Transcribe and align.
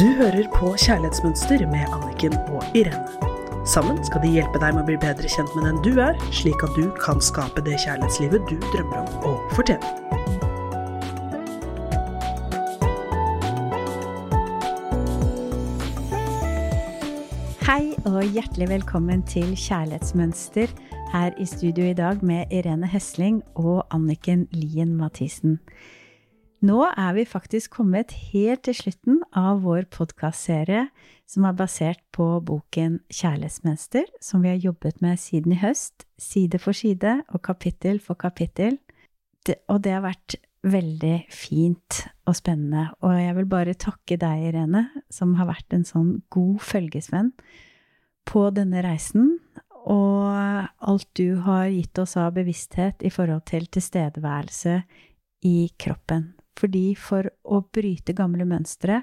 Du 0.00 0.06
hører 0.16 0.46
på 0.54 0.70
Kjærlighetsmønster 0.80 1.66
med 1.68 1.82
Anniken 1.92 2.32
og 2.48 2.62
Irene. 2.74 3.66
Sammen 3.68 3.98
skal 4.06 4.22
de 4.22 4.30
hjelpe 4.32 4.56
deg 4.62 4.72
med 4.72 4.80
å 4.80 4.88
bli 4.88 4.94
bedre 5.02 5.28
kjent 5.28 5.52
med 5.52 5.66
den 5.68 5.80
du 5.84 6.00
er, 6.00 6.16
slik 6.32 6.62
at 6.64 6.72
du 6.72 6.86
kan 7.02 7.20
skape 7.20 7.60
det 7.66 7.76
kjærlighetslivet 7.82 8.46
du 8.48 8.54
drømmer 8.70 9.02
om 9.02 9.28
å 9.28 9.34
fortjene. 9.52 9.84
Hei 17.68 17.92
og 18.08 18.24
hjertelig 18.24 18.72
velkommen 18.72 19.20
til 19.28 19.52
Kjærlighetsmønster 19.52 20.72
her 21.12 21.36
i 21.36 21.44
studio 21.44 21.92
i 21.92 21.96
dag 22.00 22.24
med 22.24 22.48
Irene 22.48 22.88
Hesling 22.88 23.42
og 23.52 23.84
Anniken 23.92 24.48
Lien 24.56 24.96
Mathisen. 24.96 25.60
Nå 26.60 26.82
er 26.84 27.14
vi 27.16 27.22
faktisk 27.24 27.78
kommet 27.78 28.12
helt 28.34 28.66
til 28.66 28.74
slutten 28.76 29.22
av 29.32 29.62
vår 29.64 29.86
podkastserie 29.94 30.90
som 31.24 31.46
er 31.48 31.54
basert 31.56 32.02
på 32.12 32.26
boken 32.44 32.98
Kjærlighetsmønster, 33.08 34.04
som 34.20 34.42
vi 34.44 34.50
har 34.52 34.60
jobbet 34.60 34.98
med 35.00 35.16
siden 35.22 35.54
i 35.56 35.60
høst, 35.62 36.04
side 36.20 36.60
for 36.60 36.76
side 36.76 37.14
og 37.32 37.40
kapittel 37.46 37.96
for 38.04 38.20
kapittel. 38.20 38.76
Det, 39.46 39.56
og 39.72 39.80
det 39.86 39.94
har 39.96 40.04
vært 40.04 40.36
veldig 40.60 41.14
fint 41.32 42.02
og 42.28 42.36
spennende. 42.36 42.90
Og 43.00 43.16
jeg 43.16 43.38
vil 43.38 43.48
bare 43.48 43.76
takke 43.80 44.18
deg, 44.20 44.50
Irene, 44.50 44.82
som 45.08 45.32
har 45.38 45.48
vært 45.48 45.72
en 45.72 45.86
sånn 45.88 46.10
god 46.28 46.58
følgesvenn 46.60 47.30
på 48.28 48.42
denne 48.52 48.82
reisen. 48.84 49.38
Og 49.88 50.28
alt 50.28 51.08
du 51.16 51.40
har 51.46 51.72
gitt 51.72 52.02
oss 52.04 52.18
av 52.20 52.34
bevissthet 52.36 53.00
i 53.00 53.14
forhold 53.14 53.46
til 53.48 53.64
tilstedeværelse 53.64 54.76
i 55.48 55.56
kroppen. 55.80 56.34
Fordi 56.58 56.94
for 56.98 57.28
å 57.44 57.62
bryte 57.72 58.16
gamle 58.16 58.46
mønstre 58.48 59.02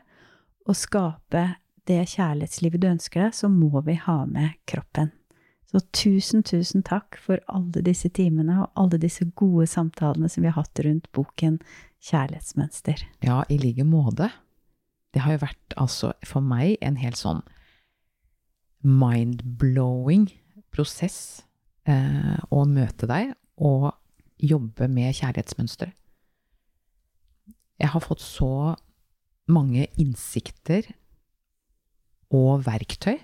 og 0.67 0.75
skape 0.77 1.45
det 1.87 2.01
kjærlighetslivet 2.11 2.83
du 2.83 2.89
ønsker 2.89 3.23
deg, 3.23 3.35
så 3.37 3.49
må 3.51 3.81
vi 3.87 3.95
ha 4.01 4.19
med 4.27 4.57
kroppen. 4.67 5.13
Så 5.67 5.81
tusen, 5.95 6.43
tusen 6.47 6.83
takk 6.87 7.17
for 7.19 7.41
alle 7.51 7.83
disse 7.83 8.09
timene 8.15 8.61
og 8.63 8.79
alle 8.79 8.99
disse 9.01 9.27
gode 9.35 9.67
samtalene 9.67 10.29
som 10.31 10.43
vi 10.43 10.51
har 10.51 10.61
hatt 10.61 10.79
rundt 10.83 11.09
boken 11.15 11.59
Kjærlighetsmønster. 12.07 13.01
Ja, 13.25 13.41
i 13.49 13.57
like 13.57 13.83
måte. 13.83 14.29
Det 15.13 15.23
har 15.25 15.33
jo 15.33 15.43
vært 15.47 15.75
altså 15.81 16.13
for 16.27 16.45
meg 16.45 16.77
en 16.85 16.99
helt 17.01 17.17
sånn 17.19 17.41
mind-blowing 18.85 20.27
prosess 20.71 21.41
eh, 21.89 22.37
å 22.53 22.63
møte 22.69 23.09
deg 23.09 23.33
og 23.57 23.89
jobbe 24.37 24.87
med 24.91 25.17
kjærlighetsmønster. 25.17 25.89
Jeg 27.77 27.93
har 27.93 28.03
fått 28.03 28.23
så 28.23 28.75
mange 29.47 29.87
innsikter 30.01 30.87
og 32.33 32.65
verktøy 32.65 33.17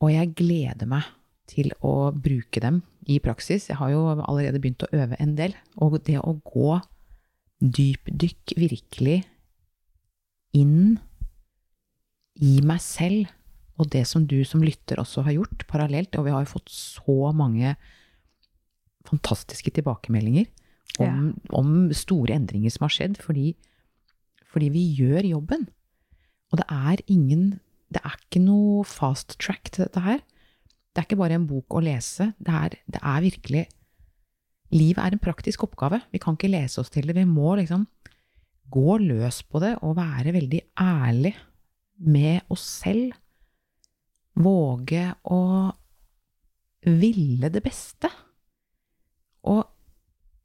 og 0.00 0.12
jeg 0.14 0.32
gleder 0.36 0.88
meg 0.88 1.08
til 1.50 1.72
å 1.84 2.10
bruke 2.14 2.62
dem 2.62 2.80
i 3.10 3.18
praksis. 3.22 3.68
Jeg 3.68 3.78
har 3.80 3.92
jo 3.92 4.06
allerede 4.14 4.60
begynt 4.62 4.86
å 4.86 4.92
øve 4.96 5.18
en 5.20 5.34
del. 5.36 5.54
Og 5.76 5.98
det 6.06 6.16
å 6.22 6.38
gå 6.46 6.78
dypdykk 7.60 8.54
virkelig 8.56 9.18
inn 10.56 10.96
i 12.40 12.56
meg 12.64 12.80
selv, 12.80 13.28
og 13.80 13.90
det 13.92 14.06
som 14.08 14.24
du 14.28 14.38
som 14.48 14.64
lytter 14.64 15.00
også 15.00 15.24
har 15.26 15.36
gjort 15.36 15.66
parallelt, 15.68 16.16
og 16.16 16.26
vi 16.26 16.32
har 16.32 16.44
jo 16.44 16.54
fått 16.54 16.72
så 16.72 17.32
mange 17.36 17.74
fantastiske 19.08 19.72
tilbakemeldinger 19.76 20.48
om, 20.98 21.32
om 21.54 21.74
store 21.94 22.34
endringer 22.34 22.72
som 22.74 22.86
har 22.86 22.94
skjedd, 22.94 23.20
fordi, 23.22 23.54
fordi 24.50 24.70
vi 24.74 24.84
gjør 24.98 25.28
jobben. 25.36 25.68
Og 26.50 26.58
det 26.58 26.66
er 26.74 27.04
ingen 27.06 27.60
det 27.90 28.02
er 28.06 28.14
ikke 28.14 28.42
noe 28.44 28.84
fast 28.86 29.34
track 29.42 29.72
til 29.74 29.82
dette 29.86 30.02
her. 30.04 30.20
Det 30.90 31.02
er 31.02 31.06
ikke 31.08 31.18
bare 31.18 31.38
en 31.38 31.48
bok 31.50 31.74
å 31.74 31.82
lese. 31.82 32.30
Det 32.38 32.54
er, 32.54 32.76
det 32.86 33.02
er 33.02 33.26
virkelig 33.26 33.66
Livet 34.70 35.02
er 35.02 35.14
en 35.16 35.18
praktisk 35.18 35.64
oppgave. 35.66 35.98
Vi 36.14 36.20
kan 36.22 36.36
ikke 36.36 36.52
lese 36.52 36.78
oss 36.78 36.92
til 36.94 37.08
det. 37.08 37.16
Vi 37.16 37.26
må 37.26 37.56
liksom 37.58 37.88
gå 38.70 39.00
løs 39.02 39.40
på 39.42 39.58
det 39.58 39.72
og 39.82 39.96
være 39.96 40.30
veldig 40.36 40.60
ærlig 40.78 41.32
med 42.06 42.46
oss 42.54 42.68
selv. 42.84 43.16
Våge 44.38 45.08
å 45.26 45.40
ville 46.86 47.50
det 47.50 47.64
beste. 47.64 48.12
Og 49.50 49.69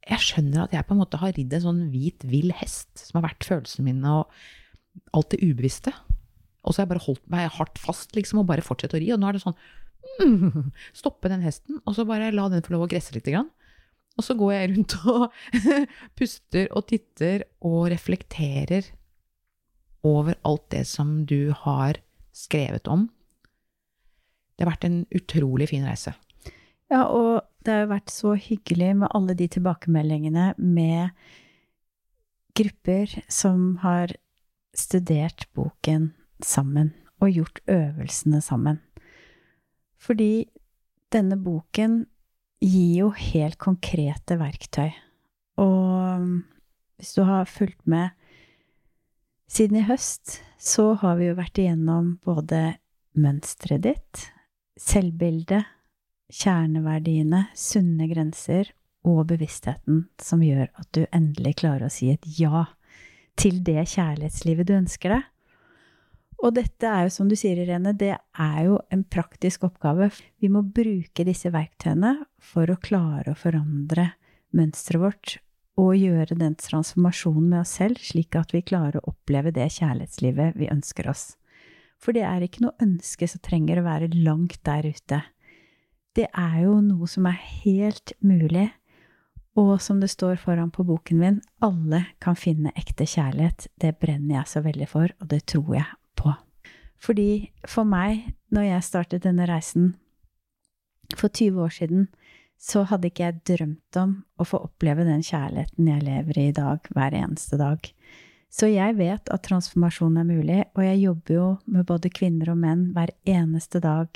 jeg 0.06 0.22
skjønner 0.22 0.66
at 0.66 0.74
jeg 0.76 0.86
på 0.86 0.94
en 0.94 1.00
måte 1.00 1.18
har 1.18 1.34
ridd 1.34 1.54
en 1.56 1.64
sånn 1.64 1.80
hvit, 1.90 2.22
vill 2.30 2.52
hest, 2.54 2.92
som 3.00 3.18
har 3.18 3.32
vært 3.32 3.46
følelsene 3.48 3.88
mine 3.88 4.12
og 4.20 5.16
alt 5.16 5.32
det 5.34 5.42
ubevisste. 5.42 5.92
Og 6.62 6.72
så 6.72 6.80
har 6.80 6.86
jeg 6.86 6.92
bare 6.94 7.06
holdt 7.06 7.26
meg 7.30 7.50
hardt 7.56 7.80
fast, 7.82 8.14
liksom, 8.16 8.42
og 8.42 8.48
bare 8.50 8.64
fortsatt 8.64 8.94
å 8.94 9.00
ri. 9.02 9.10
Og 9.14 9.20
nå 9.22 9.28
er 9.28 9.36
det 9.36 9.42
sånn 9.42 9.56
mm, 10.22 10.70
Stoppe 11.00 11.30
den 11.32 11.44
hesten, 11.46 11.80
og 11.84 11.98
så 11.98 12.06
bare 12.08 12.32
la 12.34 12.48
den 12.52 12.64
få 12.66 12.76
lov 12.76 12.86
å 12.86 12.90
gresse 12.90 13.14
litt. 13.16 13.26
Grann. 13.26 13.50
Og 14.16 14.24
så 14.24 14.36
går 14.38 14.54
jeg 14.54 14.70
rundt 14.72 14.96
og 15.12 15.26
puster 16.18 16.70
og 16.70 16.86
titter 16.92 17.44
og 17.66 17.90
reflekterer 17.92 18.92
over 20.06 20.38
alt 20.46 20.68
det 20.72 20.84
som 20.88 21.18
du 21.28 21.50
har 21.64 21.98
skrevet 22.36 22.88
om. 22.88 23.08
Det 24.56 24.64
har 24.64 24.72
vært 24.72 24.86
en 24.88 25.02
utrolig 25.12 25.68
fin 25.72 25.84
reise. 25.84 26.14
Ja, 26.92 27.04
og 27.10 27.42
det 27.66 27.74
har 27.74 27.84
jo 27.84 27.94
vært 27.94 28.12
så 28.14 28.34
hyggelig 28.38 28.92
med 29.02 29.12
alle 29.16 29.34
de 29.38 29.48
tilbakemeldingene 29.50 30.52
med 30.56 31.10
grupper 32.56 33.12
som 33.28 33.76
har 33.82 34.14
studert 34.76 35.48
boken 35.56 36.12
sammen 36.44 36.92
og 37.20 37.32
gjort 37.32 37.60
øvelsene 37.72 38.40
sammen. 38.44 38.78
Fordi 39.98 40.46
denne 41.12 41.38
boken 41.40 42.04
gir 42.62 42.92
jo 43.00 43.10
helt 43.16 43.58
konkrete 43.60 44.38
verktøy. 44.40 44.92
Og 45.60 46.26
hvis 46.96 47.14
du 47.16 47.22
har 47.28 47.48
fulgt 47.48 47.86
med 47.88 48.12
siden 49.50 49.80
i 49.80 49.86
høst, 49.86 50.40
så 50.58 50.94
har 51.00 51.18
vi 51.18 51.30
jo 51.30 51.38
vært 51.38 51.60
igjennom 51.60 52.16
både 52.24 52.76
mønsteret 53.16 53.84
ditt, 53.86 54.26
selvbildet, 54.80 55.64
kjerneverdiene, 56.32 57.46
sunne 57.54 58.08
grenser 58.10 58.72
og 59.06 59.26
bevisstheten 59.30 60.06
som 60.22 60.42
gjør 60.42 60.68
at 60.74 60.90
du 60.96 61.04
endelig 61.14 61.56
klarer 61.62 61.86
å 61.86 61.92
si 61.92 62.10
et 62.12 62.26
ja 62.38 62.66
til 63.38 63.60
det 63.64 63.84
kjærlighetslivet 63.92 64.68
du 64.68 64.76
ønsker 64.78 65.14
deg. 65.14 65.24
Og 66.44 66.52
dette 66.58 66.88
er 66.88 67.06
jo, 67.06 67.12
som 67.14 67.30
du 67.30 67.36
sier, 67.38 67.56
Irene, 67.62 67.94
det 67.96 68.12
er 68.12 68.58
jo 68.66 68.76
en 68.92 69.06
praktisk 69.08 69.64
oppgave. 69.68 70.10
Vi 70.42 70.50
må 70.52 70.60
bruke 70.62 71.24
disse 71.24 71.48
verktøyene 71.52 72.12
for 72.44 72.68
å 72.68 72.80
klare 72.80 73.32
å 73.32 73.38
forandre 73.40 74.10
mønsteret 74.56 75.00
vårt 75.00 75.36
og 75.80 75.96
gjøre 75.96 76.36
den 76.40 76.54
transformasjonen 76.60 77.50
med 77.50 77.62
oss 77.62 77.74
selv, 77.78 78.00
slik 78.00 78.36
at 78.38 78.52
vi 78.54 78.64
klarer 78.64 79.00
å 79.00 79.12
oppleve 79.12 79.52
det 79.52 79.68
kjærlighetslivet 79.76 80.56
vi 80.56 80.70
ønsker 80.72 81.08
oss. 81.12 81.34
For 82.00 82.16
det 82.16 82.24
er 82.28 82.44
ikke 82.44 82.64
noe 82.64 82.76
ønske 82.84 83.28
som 83.28 83.42
trenger 83.44 83.80
å 83.80 83.86
være 83.86 84.12
langt 84.14 84.60
der 84.68 84.88
ute. 84.88 85.22
Det 86.16 86.26
er 86.32 86.60
jo 86.64 86.78
noe 86.80 87.06
som 87.10 87.26
er 87.28 87.36
helt 87.62 88.14
mulig, 88.24 88.70
og 89.56 89.76
som 89.84 90.00
det 90.00 90.08
står 90.12 90.38
foran 90.40 90.70
på 90.72 90.84
boken 90.84 91.20
min, 91.20 91.38
alle 91.64 92.02
kan 92.24 92.36
finne 92.36 92.72
ekte 92.76 93.06
kjærlighet. 93.08 93.68
Det 93.80 93.94
brenner 94.00 94.38
jeg 94.38 94.52
så 94.52 94.62
veldig 94.64 94.88
for, 94.88 95.12
og 95.20 95.30
det 95.32 95.44
tror 95.52 95.74
jeg 95.76 95.88
på. 96.16 96.32
fordi 96.96 97.52
for 97.68 97.84
meg, 97.84 98.32
når 98.50 98.62
jeg 98.62 98.84
startet 98.84 99.24
denne 99.24 99.44
reisen 99.46 99.94
for 101.14 101.28
20 101.28 101.60
år 101.62 101.68
siden, 101.68 102.08
så 102.58 102.86
hadde 102.88 103.10
ikke 103.10 103.26
jeg 103.26 103.42
drømt 103.44 103.98
om 104.00 104.14
å 104.40 104.46
få 104.48 104.62
oppleve 104.64 105.04
den 105.04 105.22
kjærligheten 105.22 105.90
jeg 105.90 106.02
lever 106.02 106.38
i 106.40 106.46
i 106.48 106.56
dag, 106.56 106.80
hver 106.96 107.14
eneste 107.14 107.58
dag. 107.60 107.84
Så 108.52 108.68
jeg 108.70 108.94
vet 108.96 109.28
at 109.32 109.42
transformasjon 109.44 110.16
er 110.20 110.28
mulig, 110.28 110.60
og 110.78 110.84
jeg 110.84 111.00
jobber 111.02 111.34
jo 111.34 111.46
med 111.66 111.86
både 111.88 112.10
kvinner 112.14 112.52
og 112.54 112.60
menn 112.62 112.86
hver 112.94 113.12
eneste 113.28 113.82
dag, 113.84 114.08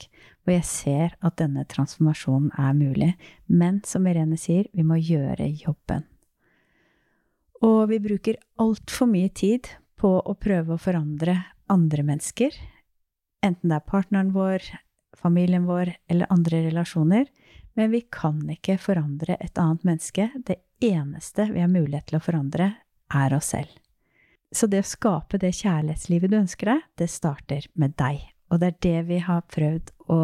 og 0.47 0.53
jeg 0.55 0.67
ser 0.67 1.17
at 1.21 1.37
denne 1.41 1.67
transformasjonen 1.69 2.53
er 2.57 2.77
mulig. 2.79 3.11
Men 3.47 3.83
som 3.85 4.07
Irene 4.09 4.39
sier, 4.41 4.71
vi 4.73 4.87
må 4.87 4.97
gjøre 4.97 5.51
jobben. 5.61 6.07
Og 7.61 7.91
vi 7.91 7.99
bruker 8.01 8.39
altfor 8.63 9.11
mye 9.11 9.29
tid 9.37 9.69
på 10.01 10.15
å 10.25 10.37
prøve 10.41 10.77
å 10.77 10.81
forandre 10.81 11.37
andre 11.71 12.07
mennesker, 12.07 12.55
enten 13.45 13.71
det 13.71 13.77
er 13.77 13.91
partneren 13.91 14.33
vår, 14.33 14.65
familien 15.17 15.69
vår 15.69 15.93
eller 16.11 16.33
andre 16.33 16.65
relasjoner, 16.71 17.29
men 17.77 17.93
vi 17.93 18.01
kan 18.13 18.41
ikke 18.51 18.79
forandre 18.81 19.37
et 19.41 19.61
annet 19.61 19.85
menneske. 19.87 20.31
Det 20.47 20.59
eneste 20.85 21.51
vi 21.53 21.63
har 21.63 21.71
mulighet 21.71 22.09
til 22.11 22.19
å 22.19 22.25
forandre, 22.25 22.73
er 23.13 23.37
oss 23.37 23.53
selv. 23.55 23.71
Så 24.51 24.67
det 24.67 24.83
å 24.83 24.91
skape 24.91 25.39
det 25.39 25.53
kjærlighetslivet 25.61 26.33
du 26.33 26.41
ønsker 26.41 26.73
deg, 26.73 26.87
det 26.99 27.07
starter 27.11 27.69
med 27.79 27.95
deg. 28.01 28.25
Og 28.51 28.59
det 28.59 28.73
er 28.73 28.79
det 28.83 29.03
vi 29.07 29.21
har 29.23 29.45
prøvd 29.47 29.93
å 30.11 30.19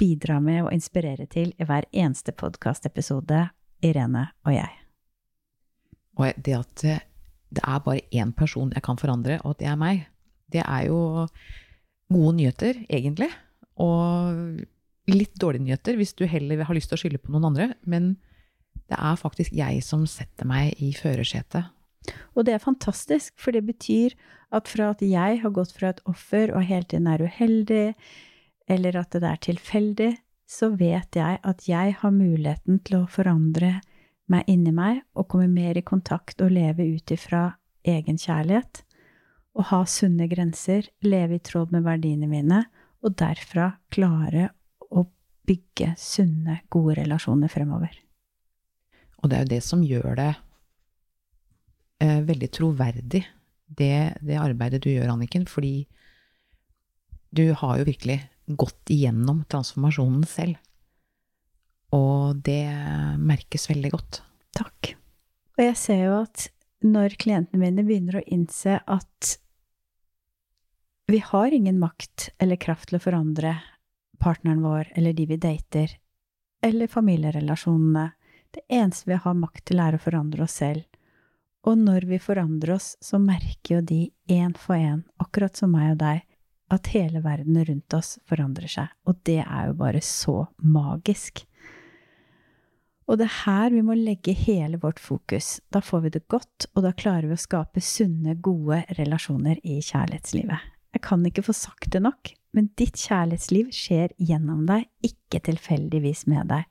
bidra 0.00 0.38
med 0.40 0.62
og 0.64 0.72
inspirere 0.72 1.26
til 1.28 1.52
i 1.60 1.66
hver 1.68 1.84
eneste 1.92 2.32
podkastepisode, 2.32 3.42
Irene 3.84 4.30
og 4.46 4.54
jeg. 4.56 4.72
Og 6.16 6.40
det 6.40 6.56
at 6.56 6.84
det 6.86 7.62
er 7.62 7.82
bare 7.84 8.06
én 8.16 8.32
person 8.36 8.72
jeg 8.72 8.84
kan 8.84 8.96
forandre, 8.96 9.36
og 9.44 9.52
at 9.54 9.60
det 9.60 9.68
er 9.68 9.76
meg. 9.80 10.06
Det 10.52 10.62
er 10.64 10.86
jo 10.88 11.26
gode 12.12 12.32
nyheter, 12.38 12.80
egentlig. 12.88 13.28
Og 13.76 14.64
litt 15.12 15.36
dårlige 15.38 15.66
nyheter 15.66 16.00
hvis 16.00 16.16
du 16.16 16.24
heller 16.26 16.64
har 16.64 16.76
lyst 16.76 16.90
til 16.90 16.96
å 16.96 17.02
skylde 17.04 17.20
på 17.22 17.34
noen 17.34 17.50
andre. 17.52 17.68
Men 17.84 18.14
det 18.88 18.96
er 18.96 19.20
faktisk 19.20 19.52
jeg 19.56 19.84
som 19.84 20.08
setter 20.08 20.48
meg 20.48 20.80
i 20.82 20.94
førersetet. 20.96 21.75
Og 22.34 22.46
det 22.46 22.54
er 22.56 22.62
fantastisk, 22.62 23.34
for 23.40 23.54
det 23.56 23.64
betyr 23.66 24.14
at 24.54 24.70
fra 24.70 24.92
at 24.94 25.02
jeg 25.02 25.40
har 25.42 25.54
gått 25.54 25.74
fra 25.76 25.90
et 25.92 26.02
offer 26.06 26.52
og 26.54 26.66
hele 26.68 26.86
tiden 26.86 27.08
er 27.10 27.24
uheldig, 27.26 27.94
eller 28.70 29.00
at 29.00 29.14
det 29.14 29.26
er 29.26 29.42
tilfeldig, 29.42 30.12
så 30.46 30.70
vet 30.78 31.18
jeg 31.18 31.40
at 31.42 31.66
jeg 31.66 31.96
har 32.00 32.14
muligheten 32.14 32.78
til 32.86 33.00
å 33.00 33.10
forandre 33.10 33.80
meg 34.30 34.46
inni 34.50 34.72
meg 34.74 35.02
og 35.14 35.28
komme 35.30 35.48
mer 35.50 35.78
i 35.78 35.86
kontakt 35.86 36.42
og 36.42 36.54
leve 36.54 36.86
ut 36.86 37.14
ifra 37.14 37.48
egen 37.86 38.18
kjærlighet. 38.18 38.82
Og 39.56 39.70
ha 39.70 39.82
sunne 39.88 40.26
grenser, 40.28 40.90
leve 41.02 41.38
i 41.38 41.42
tråd 41.42 41.72
med 41.72 41.86
verdiene 41.86 42.28
mine, 42.28 42.66
og 43.02 43.14
derfra 43.18 43.70
klare 43.92 44.50
å 44.90 45.06
bygge 45.46 45.94
sunne, 45.98 46.60
gode 46.70 46.98
relasjoner 47.00 47.50
fremover. 47.50 47.94
Og 49.22 49.30
det 49.30 49.38
er 49.38 49.46
jo 49.46 49.52
det 49.54 49.62
som 49.64 49.84
gjør 49.86 50.18
det 50.18 50.32
eh, 52.02 52.20
veldig 52.26 52.50
troverdig, 52.54 53.22
det, 53.66 54.16
det, 54.22 54.38
arbeidet 54.38 54.82
du 54.84 54.90
gjør, 54.92 55.12
Anniken. 55.14 55.46
Fordi 55.50 55.86
du 57.34 57.50
har 57.52 57.80
jo 57.80 57.88
virkelig 57.88 58.20
gått 58.46 58.92
igjennom 58.94 59.44
transformasjonen 59.50 60.26
selv. 60.30 60.60
Og 61.96 62.38
det 62.46 62.66
merkes 63.22 63.68
veldig 63.70 63.90
godt. 63.94 64.20
Takk. 64.56 64.94
Og 65.56 65.64
jeg 65.64 65.76
ser 65.80 66.04
jo 66.04 66.14
at 66.20 66.48
når 66.86 67.16
klientene 67.20 67.60
mine 67.62 67.84
begynner 67.86 68.20
å 68.20 68.26
innse 68.28 68.78
at 68.84 69.36
vi 71.06 71.20
har 71.22 71.54
ingen 71.54 71.78
makt 71.78 72.30
eller 72.42 72.58
kraft 72.58 72.90
til 72.90 72.98
å 72.98 73.02
forandre 73.02 73.54
partneren 74.18 74.64
vår 74.64 74.90
eller 74.98 75.14
de 75.14 75.26
vi 75.30 75.38
dater, 75.38 75.92
eller 76.64 76.90
familierelasjonene. 76.90 78.08
Det 78.50 78.64
eneste 78.72 79.10
vi 79.10 79.18
har 79.22 79.36
makt 79.38 79.66
til, 79.68 79.80
er 79.82 79.94
å 79.94 80.02
forandre 80.02 80.46
oss 80.46 80.56
selv. 80.62 80.82
Og 81.66 81.78
når 81.78 82.06
vi 82.06 82.20
forandrer 82.22 82.76
oss, 82.76 82.94
så 83.02 83.18
merker 83.18 83.78
jo 83.78 83.82
de 83.82 84.00
én 84.30 84.54
for 84.58 84.78
én, 84.78 85.02
akkurat 85.22 85.56
som 85.58 85.72
meg 85.74 85.96
og 85.96 86.00
deg, 86.04 86.22
at 86.70 86.90
hele 86.94 87.22
verden 87.22 87.58
rundt 87.66 87.94
oss 87.94 88.16
forandrer 88.26 88.70
seg. 88.70 88.92
Og 89.06 89.18
det 89.26 89.40
er 89.42 89.68
jo 89.70 89.76
bare 89.78 90.02
så 90.02 90.46
magisk. 90.62 91.44
Og 93.06 93.20
det 93.20 93.28
er 93.28 93.36
her 93.44 93.74
vi 93.74 93.82
må 93.86 93.94
legge 93.98 94.34
hele 94.34 94.80
vårt 94.82 94.98
fokus. 95.02 95.60
Da 95.70 95.82
får 95.82 96.06
vi 96.06 96.14
det 96.16 96.24
godt, 96.30 96.66
og 96.74 96.86
da 96.86 96.94
klarer 96.94 97.30
vi 97.30 97.36
å 97.38 97.42
skape 97.42 97.82
sunne, 97.82 98.34
gode 98.42 98.82
relasjoner 98.98 99.60
i 99.62 99.78
kjærlighetslivet. 99.78 100.72
Jeg 100.96 101.04
kan 101.06 101.26
ikke 101.28 101.44
få 101.46 101.54
sagt 101.54 101.90
det 101.94 102.02
nok, 102.02 102.32
men 102.56 102.70
ditt 102.78 102.98
kjærlighetsliv 102.98 103.70
skjer 103.74 104.14
gjennom 104.18 104.64
deg, 104.66 104.88
ikke 105.06 105.42
tilfeldigvis 105.50 106.24
med 106.30 106.50
deg. 106.50 106.66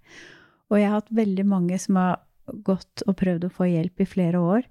Og 0.71 0.79
jeg 0.79 0.89
har 0.89 0.99
hatt 0.99 1.13
veldig 1.15 1.45
mange 1.47 1.79
som 1.79 1.99
har 2.01 2.17
gått 2.65 3.03
og 3.05 3.17
prøvd 3.21 3.47
å 3.47 3.53
få 3.53 3.69
hjelp 3.71 4.03
i 4.03 4.09
flere 4.09 4.41
år, 4.41 4.69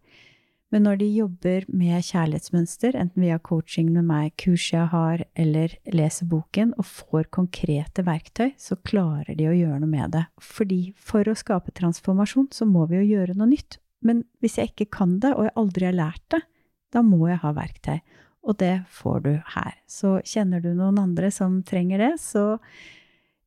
men 0.74 0.88
når 0.88 0.96
de 0.98 1.06
jobber 1.14 1.64
med 1.70 2.02
kjærlighetsmønster, 2.02 2.96
enten 2.98 3.22
via 3.22 3.36
coaching 3.38 3.92
med 3.94 4.08
meg, 4.08 4.32
kurs 4.42 4.64
jeg 4.72 4.88
har, 4.90 5.20
eller 5.38 5.76
leser 5.94 6.26
boken, 6.26 6.72
og 6.74 6.88
får 6.88 7.28
konkrete 7.36 8.02
verktøy, 8.02 8.56
så 8.58 8.74
klarer 8.82 9.36
de 9.38 9.46
å 9.46 9.54
gjøre 9.54 9.78
noe 9.84 9.92
med 9.92 10.16
det. 10.16 10.24
Fordi 10.42 10.80
for 10.98 11.30
å 11.30 11.36
skape 11.38 11.70
transformasjon, 11.78 12.48
så 12.50 12.66
må 12.66 12.88
vi 12.90 12.98
jo 12.98 13.06
gjøre 13.12 13.38
noe 13.38 13.52
nytt. 13.52 13.78
Men 14.02 14.24
hvis 14.42 14.58
jeg 14.58 14.72
ikke 14.72 14.90
kan 14.98 15.20
det, 15.22 15.30
og 15.36 15.46
jeg 15.46 15.54
aldri 15.62 15.88
har 15.92 15.96
lært 16.00 16.26
det, 16.34 16.42
da 16.90 17.04
må 17.06 17.22
jeg 17.30 17.38
ha 17.44 17.54
verktøy. 17.54 17.96
Og 18.44 18.58
det 18.58 18.74
får 18.98 19.22
du 19.24 19.32
her. 19.54 19.78
Så 19.86 20.18
kjenner 20.26 20.58
du 20.58 20.72
noen 20.74 20.98
andre 21.00 21.30
som 21.32 21.62
trenger 21.62 22.02
det, 22.02 22.12
så 22.18 22.58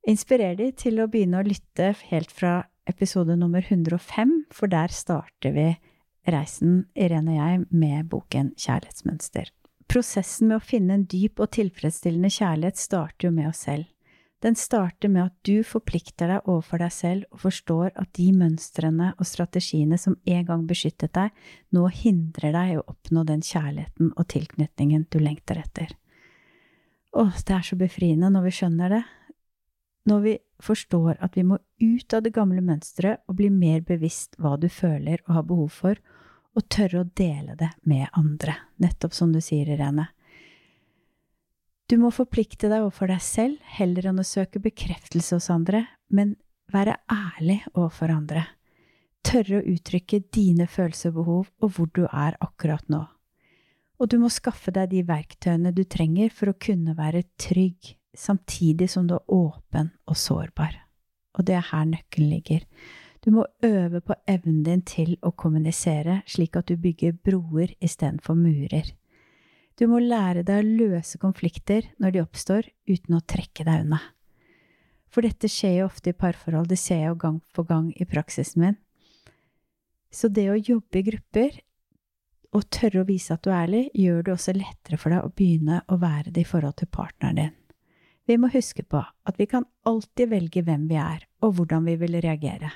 inspirer 0.07 0.55
de 0.55 0.71
til 0.79 1.03
å 1.03 1.11
begynne 1.11 1.43
å 1.43 1.45
lytte 1.45 1.91
helt 2.07 2.31
fra 2.31 2.61
episode 2.87 3.35
nummer 3.39 3.61
105, 3.61 4.33
for 4.53 4.71
der 4.71 4.93
starter 4.93 5.53
vi 5.55 5.67
reisen, 6.27 6.85
Irene 6.95 7.35
og 7.35 7.39
jeg, 7.39 7.65
med 7.71 8.09
boken 8.11 8.53
Kjærlighetsmønster. 8.59 9.51
Prosessen 9.87 10.49
med 10.49 10.59
å 10.59 10.63
finne 10.63 10.97
en 10.97 11.05
dyp 11.07 11.39
og 11.39 11.53
tilfredsstillende 11.55 12.31
kjærlighet 12.33 12.79
starter 12.79 13.29
jo 13.29 13.35
med 13.35 13.51
oss 13.51 13.63
selv. 13.67 13.87
Den 14.43 14.53
starter 14.59 15.09
med 15.09 15.31
at 15.31 15.35
du 15.47 15.63
forplikter 15.65 16.29
deg 16.29 16.49
overfor 16.49 16.83
deg 16.83 16.91
selv 16.93 17.25
og 17.33 17.41
forstår 17.47 17.93
at 17.97 18.11
de 18.19 18.27
mønstrene 18.37 19.13
og 19.15 19.25
strategiene 19.25 19.97
som 19.97 20.17
en 20.29 20.43
gang 20.45 20.65
beskyttet 20.69 21.15
deg, 21.17 21.31
nå 21.73 21.87
hindrer 21.89 22.53
deg 22.53 22.73
i 22.73 22.77
å 22.77 22.85
oppnå 22.85 23.23
den 23.25 23.41
kjærligheten 23.41 24.11
og 24.13 24.27
tilknytningen 24.29 25.07
du 25.09 25.17
lengter 25.23 25.63
etter. 25.63 25.95
Åh, 27.17 27.33
det 27.47 27.55
er 27.55 27.65
så 27.65 27.79
befriende 27.79 28.29
når 28.29 28.45
vi 28.45 28.53
skjønner 28.59 28.93
det. 28.93 29.01
Når 30.07 30.21
vi 30.21 30.35
forstår 30.63 31.17
at 31.23 31.37
vi 31.37 31.43
må 31.45 31.59
ut 31.81 32.13
av 32.13 32.23
det 32.25 32.33
gamle 32.35 32.61
mønsteret 32.65 33.23
og 33.27 33.37
bli 33.39 33.49
mer 33.53 33.83
bevisst 33.85 34.37
hva 34.41 34.55
du 34.57 34.69
føler 34.69 35.21
og 35.27 35.33
har 35.37 35.47
behov 35.49 35.73
for, 35.73 36.01
og 36.57 36.65
tørre 36.73 37.03
å 37.03 37.09
dele 37.17 37.53
det 37.59 37.69
med 37.85 38.07
andre, 38.17 38.55
nettopp 38.81 39.13
som 39.13 39.33
du 39.33 39.41
sier, 39.43 39.69
Irene. 39.69 40.07
Du 41.87 41.95
må 42.01 42.09
forplikte 42.11 42.67
deg 42.67 42.83
overfor 42.83 43.11
deg 43.13 43.21
selv 43.23 43.73
heller 43.77 44.09
enn 44.09 44.19
å 44.19 44.25
søke 44.27 44.59
bekreftelse 44.59 45.37
hos 45.37 45.51
andre, 45.53 45.85
men 46.09 46.35
være 46.73 46.97
ærlig 47.11 47.61
overfor 47.75 48.11
andre. 48.11 48.43
Tørre 49.27 49.61
å 49.61 49.67
uttrykke 49.75 50.23
dine 50.33 50.67
følelser 50.67 51.13
og 51.13 51.19
behov 51.21 51.45
og 51.63 51.71
hvor 51.75 51.91
du 51.95 52.03
er 52.07 52.35
akkurat 52.43 52.83
nå. 52.91 53.05
Og 53.97 54.11
du 54.11 54.17
må 54.21 54.29
skaffe 54.33 54.73
deg 54.73 54.91
de 54.91 55.05
verktøyene 55.07 55.71
du 55.73 55.83
trenger 55.89 56.33
for 56.33 56.51
å 56.51 56.59
kunne 56.59 56.93
være 56.97 57.23
trygg, 57.39 57.95
samtidig 58.17 58.89
som 58.91 59.07
du 59.07 59.15
er 59.17 59.33
åpen 59.33 59.91
og 60.09 60.17
sårbar. 60.17 60.75
Og 61.37 61.45
det 61.45 61.57
er 61.57 61.69
her 61.69 61.85
nøkkelen 61.85 62.31
ligger. 62.33 62.63
Du 63.21 63.31
må 63.35 63.45
øve 63.65 64.01
på 64.01 64.15
evnen 64.29 64.63
din 64.65 64.81
til 64.87 65.17
å 65.21 65.33
kommunisere, 65.35 66.21
slik 66.29 66.57
at 66.57 66.69
du 66.69 66.77
bygger 66.81 67.17
broer 67.25 67.73
istedenfor 67.83 68.37
murer. 68.39 68.93
Du 69.77 69.85
må 69.89 69.99
lære 70.01 70.45
deg 70.47 70.63
å 70.63 70.77
løse 70.81 71.19
konflikter 71.21 71.91
når 72.01 72.15
de 72.15 72.23
oppstår, 72.23 72.69
uten 72.89 73.17
å 73.17 73.25
trekke 73.25 73.65
deg 73.67 73.85
unna. 73.85 73.99
For 75.11 75.25
dette 75.25 75.49
skjer 75.51 75.79
jo 75.81 75.89
ofte 75.89 76.11
i 76.11 76.17
parforhold, 76.17 76.69
det 76.71 76.79
ser 76.81 77.03
jeg 77.03 77.11
jo 77.11 77.19
gang 77.21 77.37
på 77.53 77.65
gang 77.69 77.91
i 77.95 78.07
praksisen 78.09 78.63
min. 78.63 78.79
Så 80.09 80.31
det 80.33 80.47
å 80.49 80.57
jobbe 80.57 80.99
i 80.99 81.05
grupper 81.05 81.61
og 82.55 82.67
tørre 82.73 83.03
å 83.03 83.07
vise 83.07 83.35
at 83.35 83.43
du 83.43 83.51
er 83.51 83.67
ærlig, 83.67 83.85
gjør 83.93 84.23
det 84.23 84.33
også 84.33 84.55
lettere 84.55 84.97
for 84.97 85.13
deg 85.13 85.25
å 85.25 85.33
begynne 85.35 85.83
å 85.91 85.99
være 86.01 86.33
det 86.33 86.45
i 86.45 86.49
forhold 86.49 86.79
til 86.79 86.89
partneren 86.91 87.41
din. 87.41 87.55
Vi 88.27 88.35
må 88.37 88.49
huske 88.51 88.83
på 88.83 88.99
at 88.99 89.39
vi 89.39 89.47
kan 89.47 89.63
alltid 89.87 90.29
velge 90.33 90.61
hvem 90.67 90.89
vi 90.89 90.99
er, 90.99 91.23
og 91.41 91.55
hvordan 91.57 91.87
vi 91.87 91.95
vil 91.95 92.19
reagere. 92.19 92.73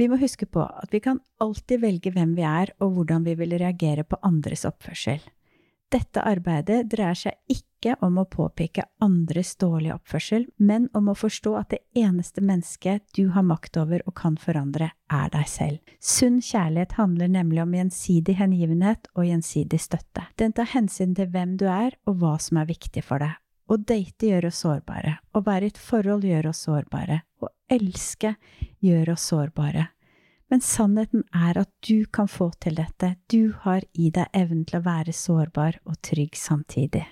Vi 0.00 0.08
må 0.08 0.16
huske 0.18 0.46
på 0.50 0.64
at 0.64 0.90
vi 0.90 1.02
kan 1.04 1.20
alltid 1.44 1.82
velge 1.84 2.10
hvem 2.14 2.34
vi 2.34 2.42
er 2.48 2.72
og 2.82 2.96
hvordan 2.96 3.26
vi 3.28 3.36
vil 3.38 3.54
reagere 3.60 4.02
på 4.08 4.18
andres 4.26 4.64
oppførsel. 4.66 5.20
Dette 5.92 6.24
arbeidet 6.26 6.88
dreier 6.90 7.14
seg 7.14 7.36
ikke 7.52 7.92
om 8.02 8.16
å 8.18 8.24
påpeke 8.26 8.86
andres 9.04 9.52
dårlige 9.60 9.94
oppførsel, 9.94 10.48
men 10.56 10.88
om 10.96 11.12
å 11.12 11.14
forstå 11.14 11.52
at 11.60 11.70
det 11.76 11.82
eneste 12.00 12.42
mennesket 12.42 13.04
du 13.14 13.28
har 13.36 13.46
makt 13.46 13.78
over 13.84 14.02
og 14.08 14.16
kan 14.18 14.40
forandre, 14.40 14.88
er 15.12 15.30
deg 15.30 15.46
selv. 15.52 15.94
Sunn 16.00 16.40
kjærlighet 16.42 16.96
handler 16.98 17.30
nemlig 17.30 17.62
om 17.62 17.76
gjensidig 17.76 18.38
hengivenhet 18.40 19.06
og 19.14 19.28
gjensidig 19.28 19.84
støtte. 19.84 20.26
Den 20.40 20.56
tar 20.56 20.72
hensyn 20.72 21.14
til 21.14 21.30
hvem 21.30 21.54
du 21.60 21.68
er 21.70 21.94
og 22.08 22.18
hva 22.24 22.38
som 22.42 22.58
er 22.58 22.72
viktig 22.72 23.04
for 23.04 23.22
deg. 23.22 23.36
Å 23.64 23.76
date 23.80 24.28
gjør 24.28 24.50
oss 24.50 24.60
sårbare, 24.60 25.18
å 25.32 25.40
være 25.44 25.68
i 25.68 25.72
et 25.72 25.80
forhold 25.80 26.24
gjør 26.28 26.50
oss 26.50 26.64
sårbare, 26.66 27.22
å 27.40 27.48
elske 27.72 28.34
gjør 28.84 29.14
oss 29.14 29.24
sårbare. 29.30 29.88
Men 30.52 30.60
sannheten 30.60 31.24
er 31.32 31.56
at 31.62 31.70
du 31.88 32.04
kan 32.04 32.28
få 32.28 32.50
til 32.60 32.76
dette, 32.76 33.14
du 33.32 33.54
har 33.64 33.86
i 33.96 34.10
deg 34.12 34.28
evnen 34.36 34.66
til 34.68 34.82
å 34.82 34.84
være 34.84 35.14
sårbar 35.16 35.80
og 35.88 35.96
trygg 36.04 36.36
samtidig. 36.36 37.06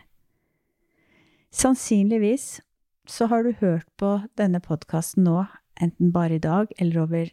Sannsynligvis 1.52 2.60
så 3.08 3.26
har 3.32 3.44
du 3.44 3.56
hørt 3.60 3.88
på 4.00 4.12
denne 4.38 4.60
podkasten 4.62 5.24
nå, 5.24 5.46
enten 5.80 6.12
bare 6.12 6.36
i 6.36 6.44
dag 6.44 6.70
eller 6.76 7.02
over 7.06 7.32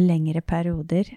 lengre 0.00 0.44
perioder, 0.44 1.16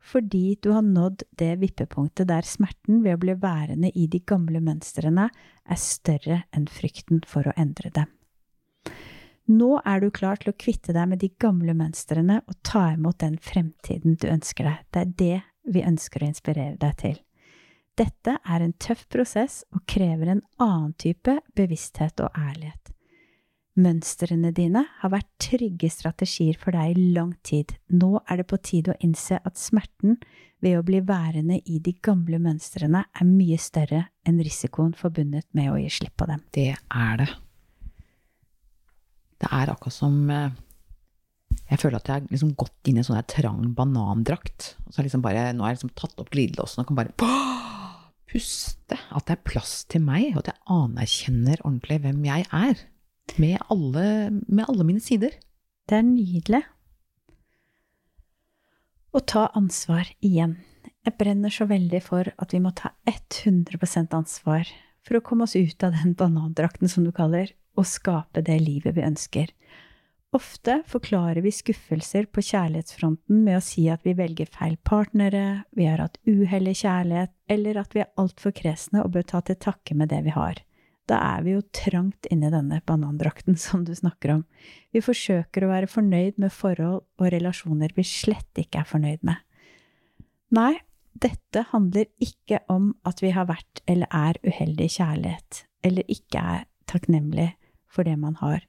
fordi 0.00 0.58
du 0.62 0.70
har 0.72 0.82
nådd 0.82 1.24
det 1.40 1.54
vippepunktet 1.60 2.28
der 2.30 2.46
smerten 2.46 3.02
ved 3.04 3.18
å 3.18 3.22
bli 3.24 3.34
værende 3.40 3.90
i 3.94 4.06
de 4.06 4.20
gamle 4.20 4.60
mønstrene 4.64 5.28
er 5.28 5.80
større 5.82 6.42
enn 6.54 6.68
frykten 6.70 7.22
for 7.26 7.48
å 7.48 7.56
endre 7.56 7.92
dem. 7.94 8.10
Nå 9.48 9.78
er 9.88 10.02
du 10.02 10.10
klar 10.12 10.36
til 10.36 10.52
å 10.52 10.58
kvitte 10.60 10.92
deg 10.92 11.08
med 11.08 11.22
de 11.22 11.30
gamle 11.40 11.72
mønstrene 11.76 12.42
og 12.44 12.58
ta 12.68 12.90
imot 12.92 13.22
den 13.22 13.38
fremtiden 13.40 14.18
du 14.20 14.28
ønsker 14.28 14.68
deg. 14.68 14.84
Det 14.92 15.00
er 15.00 15.14
det 15.22 15.38
vi 15.72 15.84
ønsker 15.88 16.22
å 16.22 16.28
inspirere 16.28 16.76
deg 16.80 16.98
til. 17.00 17.16
Dette 17.98 18.36
er 18.44 18.62
en 18.62 18.76
tøff 18.78 19.06
prosess 19.10 19.62
og 19.74 19.82
krever 19.88 20.34
en 20.34 20.44
annen 20.62 20.92
type 21.00 21.40
bevissthet 21.56 22.20
og 22.22 22.36
ærlighet. 22.36 22.92
Mønstrene 23.78 24.50
dine 24.50 24.80
har 25.00 25.10
vært 25.12 25.28
trygge 25.38 25.86
strategier 25.92 26.56
for 26.58 26.74
deg 26.74 26.96
i 26.96 27.10
lang 27.14 27.36
tid. 27.46 27.76
Nå 27.94 28.16
er 28.26 28.40
det 28.40 28.48
på 28.50 28.58
tide 28.58 28.96
å 28.96 28.98
innse 29.06 29.38
at 29.38 29.60
smerten 29.60 30.16
ved 30.64 30.80
å 30.80 30.84
bli 30.86 30.98
værende 31.06 31.60
i 31.62 31.78
de 31.78 31.92
gamle 32.02 32.40
mønstrene 32.42 33.04
er 33.06 33.28
mye 33.28 33.58
større 33.62 34.08
enn 34.26 34.40
risikoen 34.42 34.96
forbundet 34.98 35.46
med 35.54 35.70
å 35.70 35.76
gi 35.78 35.92
slipp 35.94 36.16
på 36.18 36.26
dem. 36.26 36.42
Det 36.50 36.72
er 36.74 37.22
det. 37.22 37.28
Det 39.38 39.52
er 39.54 39.70
akkurat 39.70 39.94
som 39.94 40.18
eh, 40.34 40.50
Jeg 41.70 41.78
føler 41.78 42.00
at 42.00 42.10
jeg 42.10 42.16
har 42.16 42.28
liksom 42.32 42.56
gått 42.58 42.90
inn 42.90 42.98
i 42.98 43.04
en 43.04 43.06
sånn 43.06 43.30
trang 43.30 43.62
banandrakt. 43.78 44.72
Og 44.88 44.96
så 44.96 45.06
liksom 45.06 45.22
bare, 45.22 45.52
nå 45.54 45.62
har 45.62 45.76
jeg 45.76 45.78
liksom 45.78 45.94
tatt 45.94 46.18
opp 46.18 46.34
glidelåsen 46.34 46.82
og 46.82 46.90
kan 46.90 46.98
bare 46.98 47.14
puste. 48.28 48.98
At 49.14 49.28
det 49.28 49.38
er 49.38 49.46
plass 49.46 49.84
til 49.86 50.02
meg, 50.02 50.32
og 50.34 50.42
at 50.42 50.50
jeg 50.50 50.64
anerkjenner 50.74 51.62
ordentlig 51.62 52.02
hvem 52.02 52.24
jeg 52.26 52.48
er. 52.50 52.88
Med 53.36 53.58
alle, 53.68 54.30
med 54.46 54.64
alle 54.68 54.86
mine 54.88 55.02
sider. 55.04 55.36
Det 55.88 56.00
er 56.00 56.06
nydelig. 56.06 56.62
Å 59.12 59.20
ta 59.24 59.46
ansvar 59.56 60.10
igjen. 60.24 60.56
Jeg 61.06 61.16
brenner 61.20 61.52
så 61.52 61.64
veldig 61.68 62.00
for 62.04 62.28
at 62.36 62.52
vi 62.52 62.60
må 62.60 62.74
ta 62.76 62.92
100% 63.08 64.16
ansvar 64.16 64.68
for 65.06 65.18
å 65.18 65.24
komme 65.24 65.46
oss 65.46 65.56
ut 65.56 65.84
av 65.86 65.94
den 65.96 66.12
banandrakten, 66.18 66.90
som 66.90 67.06
du 67.06 67.12
kaller, 67.16 67.54
og 67.78 67.86
skape 67.88 68.42
det 68.44 68.58
livet 68.60 68.96
vi 68.96 69.06
ønsker. 69.06 69.52
Ofte 70.36 70.82
forklarer 70.84 71.40
vi 71.40 71.52
skuffelser 71.54 72.26
på 72.28 72.42
kjærlighetsfronten 72.44 73.38
med 73.46 73.56
å 73.56 73.64
si 73.64 73.86
at 73.88 74.04
vi 74.04 74.12
velger 74.18 74.50
feil 74.52 74.76
partnere, 74.84 75.62
vi 75.72 75.86
har 75.88 76.02
hatt 76.04 76.18
uhell 76.28 76.68
i 76.68 76.76
kjærlighet, 76.76 77.32
eller 77.48 77.80
at 77.80 77.96
vi 77.96 78.02
er 78.04 78.12
altfor 78.20 78.52
kresne 78.52 79.00
og 79.06 79.14
bør 79.14 79.24
ta 79.30 79.40
til 79.40 79.56
takke 79.56 79.96
med 79.96 80.12
det 80.12 80.20
vi 80.26 80.34
har. 80.36 80.60
Da 81.08 81.18
er 81.36 81.44
vi 81.46 81.54
jo 81.54 81.62
trangt 81.72 82.28
inni 82.32 82.50
denne 82.52 82.82
banandrakten 82.86 83.56
som 83.66 83.84
du 83.84 83.94
snakker 83.96 84.36
om. 84.38 84.44
Vi 84.92 85.04
forsøker 85.04 85.64
å 85.64 85.72
være 85.72 85.90
fornøyd 85.90 86.40
med 86.42 86.54
forhold 86.54 87.04
og 87.04 87.32
relasjoner 87.34 87.94
vi 87.96 88.06
slett 88.06 88.60
ikke 88.60 88.82
er 88.82 88.90
fornøyd 88.90 89.24
med. 89.26 89.40
Nei, 90.54 90.74
dette 91.18 91.64
handler 91.72 92.08
ikke 92.22 92.62
om 92.72 92.92
at 93.08 93.20
vi 93.24 93.32
har 93.34 93.48
vært 93.48 93.82
eller 93.90 94.08
er 94.14 94.38
uheldig 94.44 94.86
i 94.86 94.94
kjærlighet, 94.96 95.62
eller 95.84 96.12
ikke 96.12 96.44
er 96.56 96.66
takknemlig 96.88 97.50
for 97.90 98.08
det 98.08 98.16
man 98.20 98.36
har. 98.40 98.62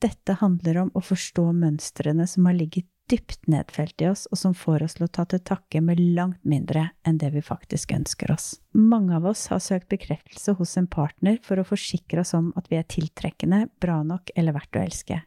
Dette 0.00 0.36
handler 0.38 0.84
om 0.84 0.92
å 0.94 1.02
forstå 1.02 1.48
mønstrene 1.58 2.28
som 2.30 2.46
har 2.46 2.56
ligget 2.56 2.86
dypt 3.08 3.46
nedfelt 3.48 4.02
i 4.02 4.08
oss, 4.10 4.26
og 4.30 4.38
som 4.38 4.54
får 4.54 4.84
oss 4.84 4.96
til 4.98 5.06
å 5.06 5.10
ta 5.12 5.24
til 5.28 5.40
takke 5.40 5.80
med 5.84 6.00
langt 6.16 6.42
mindre 6.48 6.90
enn 7.08 7.18
det 7.20 7.30
vi 7.34 7.42
faktisk 7.44 7.92
ønsker 7.96 8.32
oss. 8.34 8.50
Mange 8.76 9.16
av 9.16 9.26
oss 9.30 9.46
har 9.52 9.62
søkt 9.64 9.88
bekreftelse 9.92 10.54
hos 10.58 10.76
en 10.80 10.88
partner 10.90 11.40
for 11.44 11.60
å 11.60 11.66
forsikre 11.66 12.22
oss 12.22 12.34
om 12.36 12.52
at 12.60 12.68
vi 12.70 12.78
er 12.80 12.86
tiltrekkende, 12.88 13.66
bra 13.80 14.02
nok 14.06 14.32
eller 14.36 14.56
verdt 14.56 14.76
å 14.76 14.84
elske. 14.84 15.22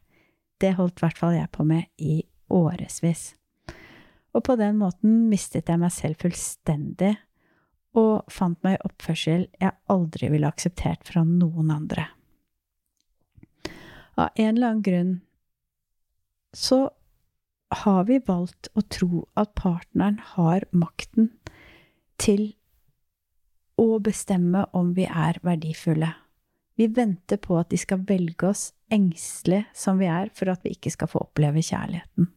Det 0.62 0.76
holdt 0.78 1.02
i 1.02 1.06
hvert 1.08 1.22
fall 1.22 1.36
jeg 1.36 1.52
på 1.52 1.66
med 1.66 1.90
i 1.98 2.22
årevis. 2.54 3.32
Og 4.32 4.46
på 4.46 4.56
den 4.60 4.78
måten 4.80 5.26
mistet 5.32 5.70
jeg 5.70 5.82
meg 5.82 5.92
selv 5.96 6.22
fullstendig, 6.22 7.16
og 7.98 8.30
fant 8.32 8.62
meg 8.64 8.78
i 8.78 8.86
oppførsel 8.88 9.50
jeg 9.60 9.76
aldri 9.92 10.30
ville 10.32 10.48
akseptert 10.48 11.04
fra 11.10 11.26
noen 11.28 11.74
andre. 11.74 12.06
Av 14.16 14.30
en 14.36 14.54
eller 14.54 14.70
annen 14.70 14.86
grunn 14.86 15.14
så 16.56 16.86
har 17.72 18.04
vi 18.10 18.20
valgt 18.28 18.70
å 18.76 18.84
tro 18.92 19.26
at 19.40 19.54
partneren 19.56 20.20
har 20.34 20.66
makten 20.72 21.32
til 22.22 22.52
å 23.80 23.98
bestemme 24.04 24.66
om 24.78 24.92
vi 24.98 25.08
er 25.08 25.40
verdifulle. 25.46 26.12
Vi 26.76 26.88
venter 26.88 27.40
på 27.42 27.58
at 27.60 27.72
de 27.72 27.80
skal 27.80 28.04
velge 28.08 28.52
oss, 28.52 28.72
engstelige 28.92 29.70
som 29.78 30.00
vi 30.02 30.10
er, 30.12 30.30
for 30.36 30.52
at 30.52 30.64
vi 30.66 30.76
ikke 30.76 30.92
skal 30.94 31.10
få 31.12 31.24
oppleve 31.26 31.64
kjærligheten. 31.64 32.30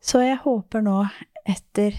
Så 0.00 0.22
jeg 0.22 0.38
håper 0.44 0.84
nå, 0.84 1.00
etter 1.48 1.96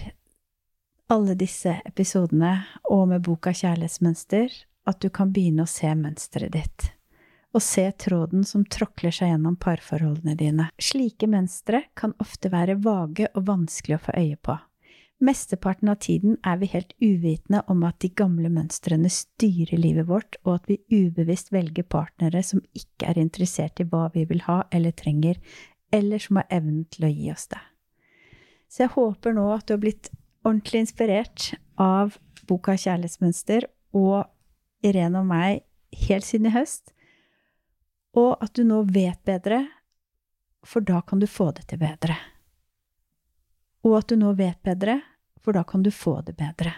alle 1.10 1.34
disse 1.38 1.74
episodene 1.86 2.54
og 2.90 3.08
med 3.10 3.24
boka 3.26 3.52
Kjærlighetsmønster, 3.54 4.54
at 4.88 5.02
du 5.02 5.10
kan 5.12 5.34
begynne 5.34 5.66
å 5.66 5.70
se 5.70 5.90
mønsteret 5.98 6.54
ditt 6.54 6.90
og 7.54 7.62
se 7.64 7.84
tråden 7.98 8.44
som 8.46 8.64
tråkler 8.64 9.14
seg 9.14 9.32
gjennom 9.32 9.56
parforholdene 9.60 10.36
dine. 10.38 10.68
Slike 10.80 11.28
mønstre 11.30 11.84
kan 11.98 12.14
ofte 12.22 12.52
være 12.52 12.78
vage 12.84 13.30
og 13.34 13.46
vanskelig 13.48 13.98
å 13.98 14.04
få 14.06 14.16
øye 14.18 14.38
på. 14.38 14.56
Mesteparten 15.20 15.90
av 15.92 15.98
tiden 16.00 16.38
er 16.48 16.56
vi 16.62 16.70
helt 16.72 16.94
uvitende 16.96 17.60
om 17.68 17.82
at 17.84 17.98
de 18.00 18.08
gamle 18.16 18.48
mønstrene 18.48 19.10
styrer 19.12 19.76
livet 19.76 20.06
vårt, 20.08 20.38
og 20.46 20.54
at 20.54 20.70
vi 20.70 20.78
ubevisst 20.88 21.52
velger 21.52 21.84
partnere 21.84 22.40
som 22.46 22.62
ikke 22.72 23.10
er 23.10 23.20
interessert 23.20 23.82
i 23.82 23.88
hva 23.90 24.06
vi 24.14 24.24
vil 24.30 24.40
ha 24.46 24.62
eller 24.72 24.96
trenger, 24.96 25.36
eller 25.92 26.22
som 26.22 26.40
har 26.40 26.48
evnen 26.48 26.86
til 26.88 27.04
å 27.04 27.12
gi 27.12 27.28
oss 27.34 27.50
det. 27.52 27.60
Så 28.70 28.86
jeg 28.86 28.94
håper 28.94 29.36
nå 29.36 29.44
at 29.52 29.66
du 29.66 29.74
har 29.74 29.82
blitt 29.82 30.08
ordentlig 30.46 30.86
inspirert 30.86 31.50
av 31.76 32.16
boka 32.48 32.78
Kjærlighetsmønster 32.78 33.66
og 33.98 34.24
Irene 34.86 35.20
og 35.20 35.28
meg 35.28 35.66
helt 36.06 36.24
siden 36.24 36.48
i 36.48 36.54
høst 36.54 36.94
og 38.16 38.42
at 38.42 38.54
du 38.54 38.64
nå 38.66 38.82
vet 38.90 39.20
bedre, 39.24 39.64
for 40.66 40.84
da 40.84 41.00
kan 41.06 41.20
du 41.20 41.26
få 41.30 41.50
det 41.56 41.68
til 41.70 41.80
bedre. 41.80 42.16
Og 43.86 43.96
at 44.00 44.10
du 44.10 44.18
nå 44.20 44.34
vet 44.38 44.60
bedre, 44.66 45.00
for 45.40 45.56
da 45.56 45.64
kan 45.64 45.82
du 45.82 45.90
få 45.94 46.20
det 46.26 46.36
bedre. 46.36 46.74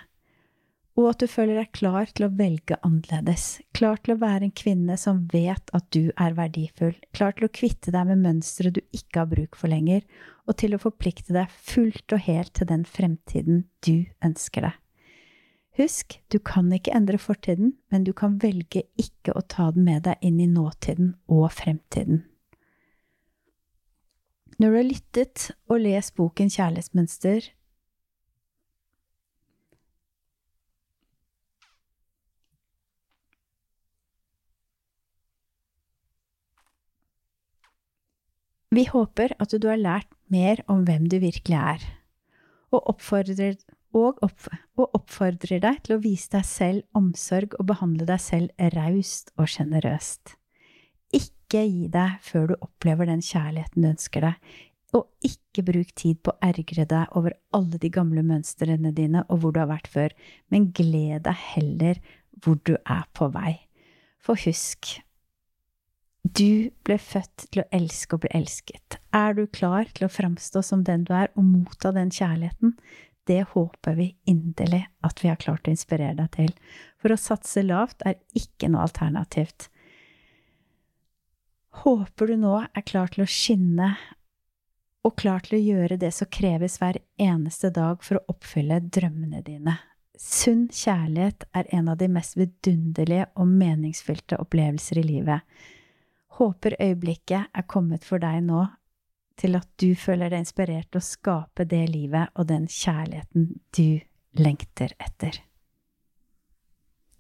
Og 0.93 1.09
at 1.09 1.23
du 1.23 1.31
føler 1.31 1.57
deg 1.57 1.71
klar 1.73 2.11
til 2.13 2.27
å 2.27 2.35
velge 2.37 2.77
annerledes, 2.85 3.63
klar 3.73 3.97
til 4.05 4.15
å 4.15 4.21
være 4.21 4.51
en 4.51 4.55
kvinne 4.55 4.99
som 5.01 5.23
vet 5.33 5.73
at 5.73 5.87
du 5.97 6.13
er 6.21 6.37
verdifull, 6.37 6.93
klar 7.17 7.33
til 7.39 7.49
å 7.49 7.55
kvitte 7.55 7.95
deg 7.95 8.11
med 8.11 8.21
mønstre 8.27 8.75
du 8.77 8.83
ikke 8.93 9.23
har 9.23 9.31
bruk 9.33 9.57
for 9.57 9.73
lenger, 9.73 10.05
og 10.45 10.59
til 10.61 10.77
å 10.77 10.83
forplikte 10.83 11.33
deg 11.33 11.49
fullt 11.65 12.13
og 12.13 12.25
helt 12.29 12.53
til 12.59 12.69
den 12.69 12.85
fremtiden 12.85 13.65
du 13.81 14.05
ønsker 14.21 14.69
deg. 14.69 14.82
Husk, 15.79 16.19
du 16.29 16.37
kan 16.39 16.69
ikke 16.75 16.93
endre 16.93 17.17
fortiden, 17.17 17.79
men 17.89 18.05
du 18.05 18.13
kan 18.13 18.37
velge 18.43 18.83
ikke 19.01 19.33
å 19.33 19.41
ta 19.41 19.71
den 19.73 19.87
med 19.87 20.05
deg 20.05 20.21
inn 20.21 20.37
i 20.43 20.51
nåtiden 20.51 21.15
og 21.33 21.47
fremtiden. 21.57 22.27
Når 24.61 24.69
du 24.69 24.77
har 24.77 24.85
lyttet 24.87 25.49
og 25.73 25.81
lest 25.81 26.15
boken 26.21 26.53
Kjærlighetsmønster, 26.53 27.49
Vi 38.73 38.87
håper 38.89 39.35
at 39.37 39.53
du 39.53 39.67
har 39.69 39.77
lært 39.77 40.09
mer 40.33 40.63
om 40.65 40.87
hvem 40.89 41.05
du 41.13 41.19
virkelig 41.21 41.59
er, 41.61 41.83
og 42.73 42.87
oppfordrer 42.95 43.59
og, 43.93 44.19
opp, 44.25 44.49
og 44.81 44.97
oppfordrer 44.99 45.63
deg 45.63 45.81
til 45.85 45.97
å 45.97 46.03
vise 46.03 46.33
deg 46.33 46.47
selv 46.49 46.99
omsorg 46.99 47.57
og 47.59 47.69
behandle 47.71 48.09
deg 48.09 48.21
selv 48.23 48.69
raust 48.77 49.33
og 49.37 49.51
sjenerøst. 49.53 50.37
Ikke 51.13 51.65
gi 51.69 51.89
deg 51.93 52.21
før 52.25 52.53
du 52.53 52.55
opplever 52.61 53.11
den 53.11 53.25
kjærligheten 53.25 53.85
du 53.85 53.91
ønsker 53.93 54.29
deg, 54.29 54.53
og 54.93 55.09
ikke 55.25 55.65
bruk 55.65 55.93
tid 55.97 56.21
på 56.25 56.35
å 56.35 56.41
ergre 56.45 56.85
deg 56.89 57.15
over 57.17 57.37
alle 57.57 57.81
de 57.81 57.89
gamle 57.93 58.25
mønstrene 58.27 58.93
dine 58.97 59.25
og 59.29 59.41
hvor 59.41 59.55
du 59.55 59.63
har 59.63 59.71
vært 59.71 59.89
før, 59.93 60.13
men 60.53 60.73
gled 60.77 61.25
deg 61.29 61.47
heller 61.55 62.03
hvor 62.43 62.59
du 62.65 62.75
er 62.77 63.07
på 63.17 63.29
vei. 63.33 63.55
For 64.23 64.39
husk, 64.45 64.99
du 66.23 66.71
ble 66.87 66.99
født 67.03 67.49
til 67.51 67.65
å 67.65 67.71
elske 67.75 68.17
og 68.17 68.25
bli 68.25 68.31
elsket. 68.37 68.99
Er 69.17 69.35
du 69.35 69.47
klar 69.51 69.89
til 69.97 70.07
å 70.07 70.13
framstå 70.13 70.63
som 70.65 70.85
den 70.87 71.07
du 71.09 71.15
er, 71.17 71.33
og 71.35 71.49
motta 71.49 71.91
den 71.97 72.13
kjærligheten, 72.15 72.77
det 73.31 73.43
håper 73.53 73.95
vi 73.95 74.09
inderlig 74.27 74.83
at 75.07 75.23
vi 75.25 75.31
har 75.31 75.39
klart 75.41 75.69
å 75.69 75.73
inspirere 75.73 76.17
deg 76.19 76.33
til. 76.35 76.51
For 76.99 77.15
å 77.15 77.21
satse 77.21 77.63
lavt 77.63 78.03
er 78.07 78.19
ikke 78.39 78.71
noe 78.73 78.87
alternativt. 78.89 79.69
Håper 81.83 82.33
du 82.33 82.37
nå 82.43 82.57
er 82.65 82.85
klar 82.85 83.13
til 83.13 83.25
å 83.25 83.31
skinne 83.31 83.95
og 85.03 85.17
klar 85.19 85.43
til 85.43 85.59
å 85.59 85.63
gjøre 85.63 85.99
det 85.99 86.13
som 86.15 86.31
kreves 86.31 86.77
hver 86.79 86.99
eneste 87.21 87.73
dag 87.75 88.03
for 88.05 88.19
å 88.19 88.35
oppfylle 88.35 88.83
drømmene 88.93 89.41
dine. 89.47 89.79
Sunn 90.19 90.69
kjærlighet 90.71 91.49
er 91.57 91.71
en 91.75 91.89
av 91.91 91.99
de 91.99 92.07
mest 92.13 92.37
vidunderlige 92.39 93.27
og 93.35 93.49
meningsfylte 93.51 94.39
opplevelser 94.43 95.01
i 95.01 95.07
livet. 95.07 95.41
Håper 96.39 96.77
øyeblikket 96.79 97.51
er 97.51 97.67
kommet 97.69 98.07
for 98.07 98.23
deg 98.23 98.45
nå 98.47 98.67
til 99.41 99.57
at 99.59 99.69
du 99.81 99.93
føler 99.99 100.33
deg 100.33 100.45
inspirert 100.45 100.91
til 100.93 101.01
å 101.01 101.07
skape 101.07 101.67
det 101.69 101.85
livet 101.91 102.33
og 102.37 102.49
den 102.51 102.69
kjærligheten 102.71 103.49
du 103.77 104.01
lengter 104.39 104.95
etter. 105.03 105.39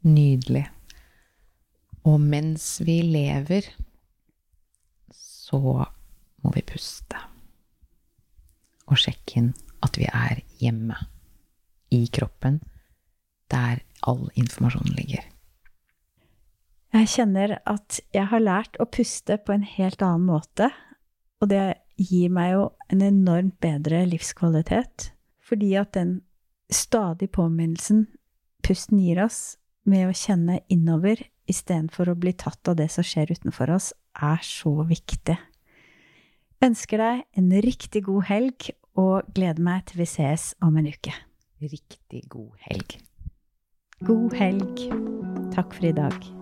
Nydelig. 0.02 0.64
Og 2.08 2.18
mens 2.20 2.80
vi 2.82 2.98
lever, 3.06 3.68
så 5.14 5.60
må 6.42 6.54
vi 6.54 6.64
puste. 6.66 7.20
Og 8.90 8.98
sjekke 8.98 9.38
inn 9.38 9.52
at 9.84 9.98
vi 10.00 10.08
er 10.08 10.42
hjemme. 10.62 10.98
I 11.92 12.06
kroppen, 12.08 12.62
der 13.52 13.82
all 14.08 14.30
informasjonen 14.40 14.94
ligger. 14.96 15.26
Jeg 16.92 17.08
kjenner 17.08 17.54
at 17.68 18.00
jeg 18.12 18.28
har 18.28 18.42
lært 18.42 18.78
å 18.80 18.88
puste 18.88 19.38
på 19.40 19.54
en 19.54 19.64
helt 19.64 20.02
annen 20.04 20.24
måte, 20.28 20.70
og 21.40 21.48
det 21.52 21.81
gir 22.00 22.32
meg 22.32 22.52
jo 22.54 22.66
en 22.92 23.02
enormt 23.04 23.58
bedre 23.62 24.04
livskvalitet, 24.08 25.10
fordi 25.42 25.74
at 25.80 25.94
den 25.96 26.20
stadige 26.72 27.32
påminnelsen 27.34 28.06
pusten 28.64 29.00
gir 29.02 29.22
oss, 29.24 29.56
med 29.84 30.06
å 30.06 30.14
kjenne 30.14 30.60
innover 30.70 31.24
istedenfor 31.50 32.12
å 32.12 32.18
bli 32.18 32.32
tatt 32.38 32.68
av 32.70 32.76
det 32.78 32.86
som 32.94 33.06
skjer 33.06 33.32
utenfor 33.34 33.72
oss, 33.74 33.90
er 34.14 34.38
så 34.46 34.74
viktig. 34.86 35.36
Ønsker 36.62 37.02
deg 37.02 37.24
en 37.40 37.50
riktig 37.64 38.04
god 38.06 38.28
helg, 38.30 38.70
og 38.94 39.32
gleder 39.34 39.64
meg 39.64 39.86
til 39.88 40.02
vi 40.02 40.06
ses 40.06 40.52
om 40.62 40.76
en 40.78 40.90
uke. 40.92 41.14
Riktig 41.62 42.22
god 42.30 42.52
helg. 42.68 42.98
God 44.04 44.38
helg. 44.38 44.86
Takk 45.56 45.74
for 45.74 45.88
i 45.88 45.96
dag. 45.96 46.41